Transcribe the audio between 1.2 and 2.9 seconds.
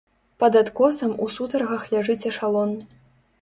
у сутаргах ляжыць эшалон!